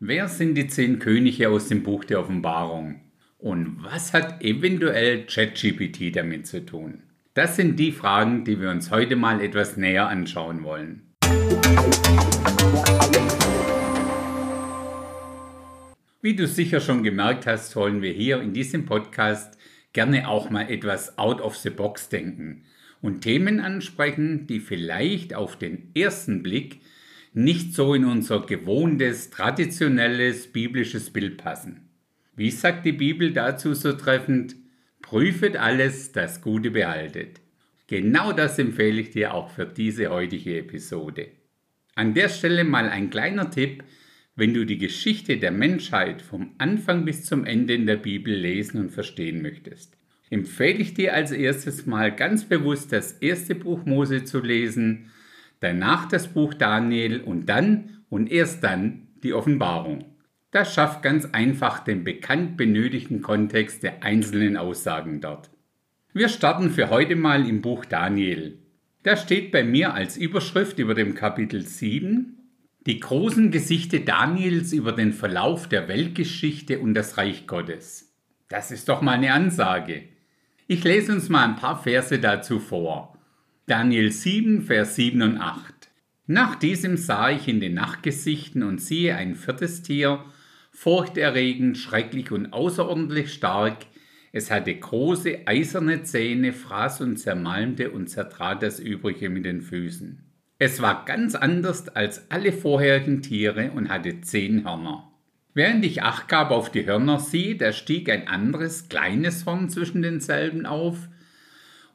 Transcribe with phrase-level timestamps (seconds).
[0.00, 3.00] Wer sind die zehn Könige aus dem Buch der Offenbarung?
[3.36, 7.02] Und was hat eventuell ChatGPT damit zu tun?
[7.34, 11.02] Das sind die Fragen, die wir uns heute mal etwas näher anschauen wollen.
[16.22, 19.58] Wie du sicher schon gemerkt hast, wollen wir hier in diesem Podcast
[19.92, 22.62] gerne auch mal etwas out of the box denken
[23.02, 26.82] und Themen ansprechen, die vielleicht auf den ersten Blick
[27.38, 31.88] nicht so in unser gewohntes, traditionelles biblisches Bild passen.
[32.34, 34.56] Wie sagt die Bibel dazu so treffend?
[35.02, 37.40] Prüfet alles, das Gute behaltet.
[37.86, 41.28] Genau das empfehle ich dir auch für diese heutige Episode.
[41.94, 43.84] An der Stelle mal ein kleiner Tipp,
[44.34, 48.80] wenn du die Geschichte der Menschheit vom Anfang bis zum Ende in der Bibel lesen
[48.80, 49.96] und verstehen möchtest.
[50.28, 55.12] Empfehle ich dir als erstes mal ganz bewusst das erste Buch Mose zu lesen
[55.60, 60.04] danach das Buch Daniel und dann und erst dann die Offenbarung.
[60.50, 65.50] Das schafft ganz einfach den bekannt benötigten Kontext der einzelnen Aussagen dort.
[66.14, 68.58] Wir starten für heute mal im Buch Daniel.
[69.02, 72.34] Da steht bei mir als Überschrift über dem Kapitel 7
[72.86, 78.14] die großen Gesichte Daniels über den Verlauf der Weltgeschichte und das Reich Gottes.
[78.48, 80.04] Das ist doch mal eine Ansage.
[80.66, 83.17] Ich lese uns mal ein paar Verse dazu vor.
[83.68, 85.90] Daniel 7, Vers 7 und 8.
[86.26, 90.24] Nach diesem sah ich in den Nachtgesichten und siehe ein viertes Tier,
[90.72, 93.84] furchterregend, schrecklich und außerordentlich stark.
[94.32, 100.24] Es hatte große eiserne Zähne, fraß und zermalmte und zertrat das Übrige mit den Füßen.
[100.58, 105.12] Es war ganz anders als alle vorherigen Tiere und hatte zehn Hörner.
[105.52, 110.00] Während ich Acht gab auf die Hörner, siehe, da stieg ein anderes, kleines Horn zwischen
[110.00, 111.10] denselben auf,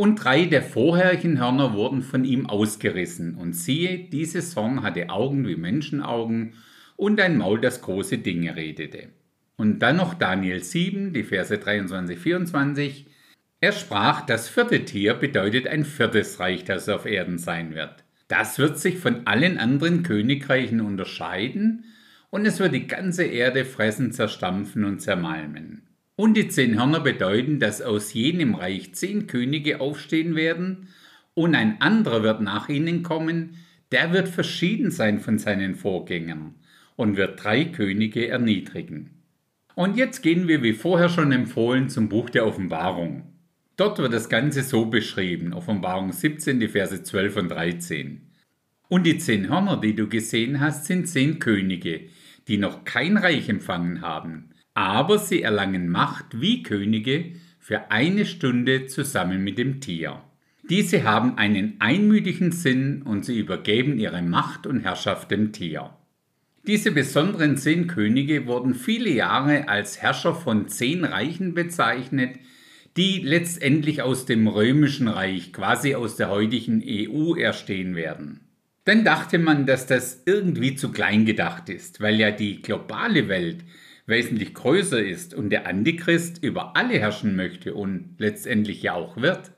[0.00, 5.46] und drei der vorherigen Hörner wurden von ihm ausgerissen, und siehe, dieses Horn hatte Augen
[5.46, 6.54] wie Menschenaugen
[6.96, 9.08] und ein Maul, das große Dinge redete.
[9.56, 13.06] Und dann noch Daniel 7, die Verse 23, 24.
[13.60, 18.02] Er sprach, das vierte Tier bedeutet ein viertes Reich, das auf Erden sein wird.
[18.26, 21.84] Das wird sich von allen anderen Königreichen unterscheiden,
[22.30, 25.89] und es wird die ganze Erde fressen, zerstampfen und zermalmen.
[26.20, 30.88] Und die zehn Hörner bedeuten, dass aus jenem Reich zehn Könige aufstehen werden,
[31.32, 33.56] und ein anderer wird nach ihnen kommen,
[33.90, 36.56] der wird verschieden sein von seinen Vorgängern
[36.94, 39.22] und wird drei Könige erniedrigen.
[39.74, 43.22] Und jetzt gehen wir wie vorher schon empfohlen zum Buch der Offenbarung.
[43.78, 48.30] Dort wird das Ganze so beschrieben, Offenbarung 17, die Verse 12 und 13.
[48.90, 52.08] Und die zehn Hörner, die du gesehen hast, sind zehn Könige,
[52.46, 54.50] die noch kein Reich empfangen haben
[54.80, 60.22] aber sie erlangen Macht wie Könige für eine Stunde zusammen mit dem Tier.
[60.70, 65.90] Diese haben einen einmütigen Sinn und sie übergeben ihre Macht und Herrschaft dem Tier.
[66.66, 72.36] Diese besonderen zehn Könige wurden viele Jahre als Herrscher von zehn Reichen bezeichnet,
[72.96, 78.40] die letztendlich aus dem römischen Reich, quasi aus der heutigen EU, erstehen werden.
[78.84, 83.62] Dann dachte man, dass das irgendwie zu klein gedacht ist, weil ja die globale Welt
[84.10, 89.52] wesentlich größer ist und der Antichrist über alle herrschen möchte und letztendlich ja auch wird.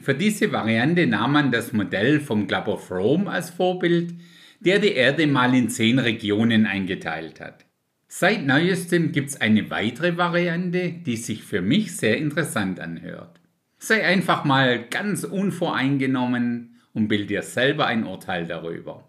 [0.00, 4.14] Für diese Variante nahm man das Modell vom Club of Rome als Vorbild,
[4.60, 7.66] der die Erde mal in zehn Regionen eingeteilt hat.
[8.06, 13.38] Seit neuestem gibt es eine weitere Variante, die sich für mich sehr interessant anhört.
[13.76, 19.07] Sei einfach mal ganz unvoreingenommen und bild dir selber ein Urteil darüber.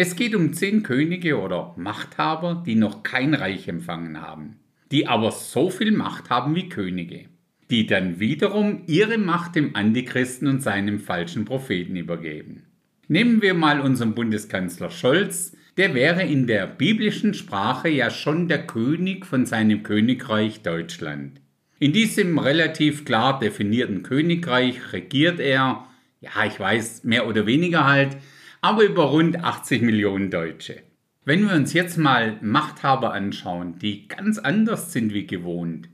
[0.00, 4.60] Es geht um zehn Könige oder Machthaber, die noch kein Reich empfangen haben,
[4.92, 7.24] die aber so viel Macht haben wie Könige,
[7.68, 12.62] die dann wiederum ihre Macht dem Antichristen und seinem falschen Propheten übergeben.
[13.08, 18.68] Nehmen wir mal unseren Bundeskanzler Scholz, der wäre in der biblischen Sprache ja schon der
[18.68, 21.40] König von seinem Königreich Deutschland.
[21.80, 25.88] In diesem relativ klar definierten Königreich regiert er,
[26.20, 28.16] ja ich weiß, mehr oder weniger halt,
[28.60, 30.82] aber über rund 80 Millionen Deutsche.
[31.24, 35.88] Wenn wir uns jetzt mal Machthaber anschauen, die ganz anders sind wie gewohnt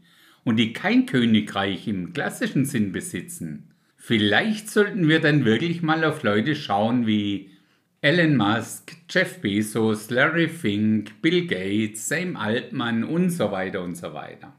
[0.44, 6.22] und die kein Königreich im klassischen Sinn besitzen, vielleicht sollten wir dann wirklich mal auf
[6.22, 7.50] Leute schauen wie
[8.00, 14.12] Elon Musk, Jeff Bezos, Larry Fink, Bill Gates, Sam Altman und so weiter und so
[14.12, 14.52] weiter.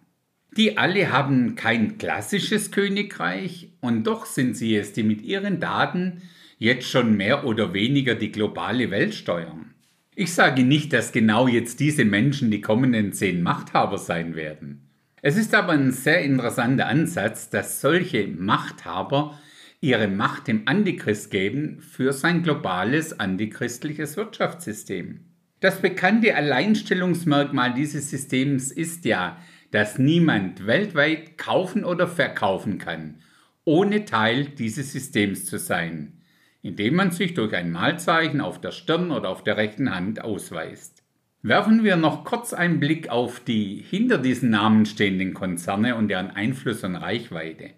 [0.57, 6.23] Die alle haben kein klassisches Königreich und doch sind sie es, die mit ihren Daten
[6.57, 9.73] jetzt schon mehr oder weniger die globale Welt steuern.
[10.15, 14.89] Ich sage nicht, dass genau jetzt diese Menschen die kommenden zehn Machthaber sein werden.
[15.21, 19.37] Es ist aber ein sehr interessanter Ansatz, dass solche Machthaber
[19.81, 25.21] ihre Macht dem Antichrist geben für sein globales antichristliches Wirtschaftssystem.
[25.59, 29.37] Das bekannte Alleinstellungsmerkmal dieses Systems ist ja,
[29.71, 33.15] dass niemand weltweit kaufen oder verkaufen kann,
[33.63, 36.21] ohne Teil dieses Systems zu sein,
[36.65, 41.03] indem man sich durch ein Malzeichen auf der Stirn oder auf der rechten Hand ausweist.
[41.43, 46.31] Werfen wir noch kurz einen Blick auf die hinter diesen Namen stehenden Konzerne und deren
[46.31, 47.69] Einfluss und Reichweite.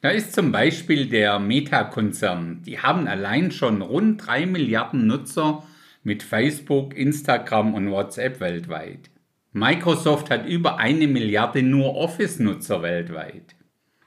[0.00, 2.62] Da ist zum Beispiel der Meta-Konzern.
[2.64, 5.64] Die haben allein schon rund 3 Milliarden Nutzer
[6.04, 9.10] mit Facebook, Instagram und WhatsApp weltweit.
[9.54, 13.55] Microsoft hat über eine Milliarde nur Office-Nutzer weltweit.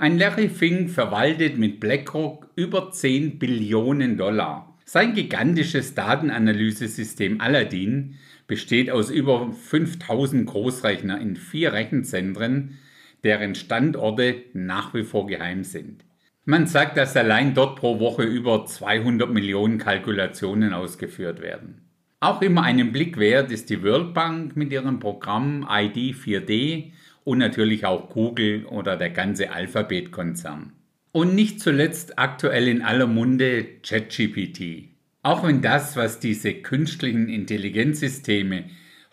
[0.01, 4.77] Ein Larry Fink verwaltet mit BlackRock über 10 Billionen Dollar.
[4.85, 8.15] Sein gigantisches Datenanalyse-System Aladdin
[8.47, 12.77] besteht aus über 5000 Großrechner in vier Rechenzentren,
[13.25, 16.05] deren Standorte nach wie vor geheim sind.
[16.45, 21.81] Man sagt, dass allein dort pro Woche über 200 Millionen Kalkulationen ausgeführt werden.
[22.21, 26.93] Auch immer einen Blick wert ist die World Bank mit ihrem Programm ID 4D
[27.29, 30.71] und natürlich auch Google oder der ganze Alphabet-Konzern.
[31.11, 34.89] Und nicht zuletzt aktuell in aller Munde ChatGPT.
[35.21, 38.63] Auch wenn das, was diese künstlichen Intelligenzsysteme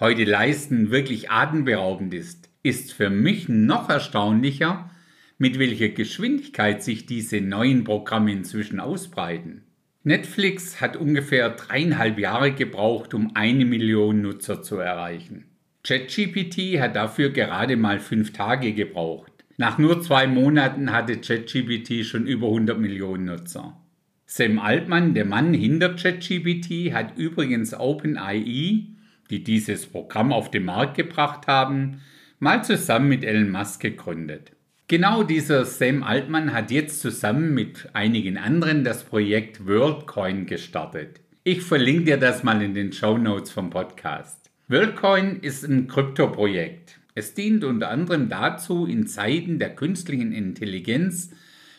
[0.00, 4.90] heute leisten, wirklich atemberaubend ist, ist für mich noch erstaunlicher,
[5.36, 9.64] mit welcher Geschwindigkeit sich diese neuen Programme inzwischen ausbreiten.
[10.04, 15.44] Netflix hat ungefähr dreieinhalb Jahre gebraucht, um eine Million Nutzer zu erreichen.
[15.86, 19.30] ChatGPT hat dafür gerade mal fünf Tage gebraucht.
[19.56, 23.80] Nach nur zwei Monaten hatte ChatGPT schon über 100 Millionen Nutzer.
[24.26, 28.86] Sam Altman, der Mann hinter ChatGPT, hat übrigens OpenAI,
[29.30, 32.00] die dieses Programm auf den Markt gebracht haben,
[32.40, 34.56] mal zusammen mit Elon Musk gegründet.
[34.88, 41.20] Genau dieser Sam Altman hat jetzt zusammen mit einigen anderen das Projekt WorldCoin gestartet.
[41.44, 44.45] Ich verlinke dir das mal in den Show Notes vom Podcast.
[44.68, 46.98] WorldCoin ist ein Kryptoprojekt.
[47.14, 51.30] Es dient unter anderem dazu, in Zeiten der künstlichen Intelligenz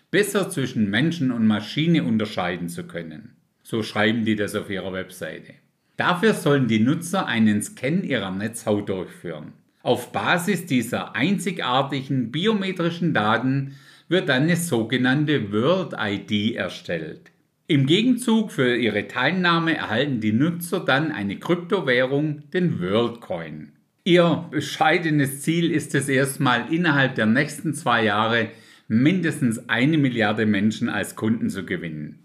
[0.10, 3.36] besser zwischen Menschen und Maschine unterscheiden zu können.
[3.62, 5.56] So schreiben die das auf ihrer Webseite.
[5.98, 9.52] Dafür sollen die Nutzer einen Scan ihrer Netzhaut durchführen.
[9.84, 13.76] Auf Basis dieser einzigartigen biometrischen Daten
[14.08, 17.32] wird dann eine sogenannte World ID erstellt.
[17.68, 23.74] Im Gegenzug für ihre Teilnahme erhalten die Nutzer dann eine Kryptowährung, den WorldCoin.
[24.04, 28.50] Ihr bescheidenes Ziel ist es erstmal innerhalb der nächsten zwei Jahre
[28.88, 32.20] mindestens eine Milliarde Menschen als Kunden zu gewinnen.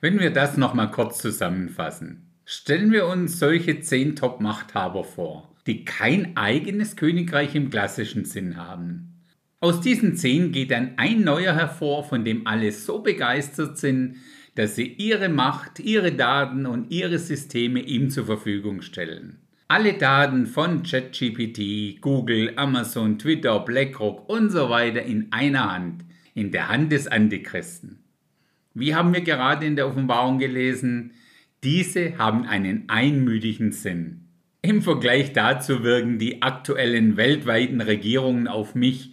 [0.00, 2.26] Wenn wir das nochmal kurz zusammenfassen.
[2.44, 9.14] Stellen wir uns solche zehn Top-Machthaber vor die kein eigenes Königreich im klassischen Sinn haben.
[9.60, 14.16] Aus diesen zehn geht dann ein neuer hervor, von dem alle so begeistert sind,
[14.54, 19.38] dass sie ihre Macht, ihre Daten und ihre Systeme ihm zur Verfügung stellen.
[19.68, 26.04] Alle Daten von ChatGPT, Google, Amazon, Twitter, BlackRock und so weiter in einer Hand,
[26.34, 28.00] in der Hand des Antichristen.
[28.74, 31.12] Wie haben wir gerade in der Offenbarung gelesen?
[31.62, 34.28] Diese haben einen einmütigen Sinn.
[34.62, 39.12] Im Vergleich dazu wirken die aktuellen weltweiten Regierungen auf mich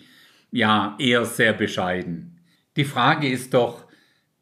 [0.51, 2.39] ja eher sehr bescheiden.
[2.75, 3.86] Die Frage ist doch,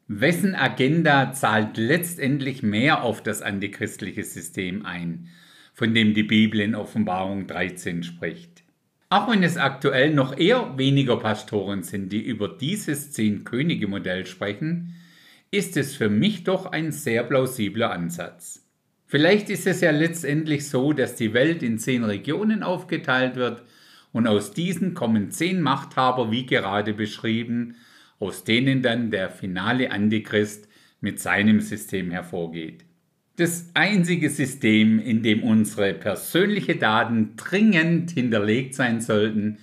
[0.08, 5.28] wessen Agenda zahlt letztendlich mehr auf das antichristliche System ein,
[5.74, 8.62] von dem die Bibel in Offenbarung 13 spricht?
[9.08, 14.94] Auch wenn es aktuell noch eher weniger Pastoren sind, die über dieses Zehn-Könige-Modell sprechen,
[15.50, 18.66] ist es für mich doch ein sehr plausibler Ansatz.
[19.06, 23.62] Vielleicht ist es ja letztendlich so, dass die Welt in zehn Regionen aufgeteilt wird
[24.12, 27.76] und aus diesen kommen zehn Machthaber, wie gerade beschrieben,
[28.18, 30.68] aus denen dann der finale Antichrist
[31.00, 32.84] mit seinem System hervorgeht.
[33.36, 39.58] Das einzige System, in dem unsere persönlichen Daten dringend hinterlegt sein sollten,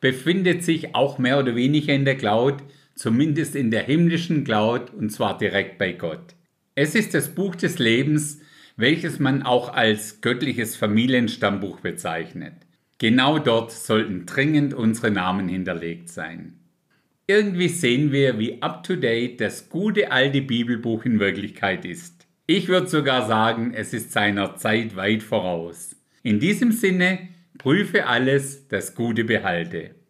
[0.00, 2.56] befindet sich auch mehr oder weniger in der Cloud,
[2.96, 6.34] zumindest in der himmlischen Cloud und zwar direkt bei Gott.
[6.74, 8.40] Es ist das Buch des Lebens,
[8.76, 12.54] welches man auch als göttliches Familienstammbuch bezeichnet.
[12.98, 16.58] Genau dort sollten dringend unsere Namen hinterlegt sein.
[17.26, 22.26] Irgendwie sehen wir, wie up-to-date das gute alte Bibelbuch in Wirklichkeit ist.
[22.46, 25.96] Ich würde sogar sagen, es ist seiner Zeit weit voraus.
[26.24, 29.94] In diesem Sinne, prüfe alles, das Gute behalte.